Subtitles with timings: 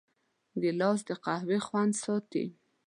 [0.61, 2.45] ګیلاس د قهوې خوند ساتي.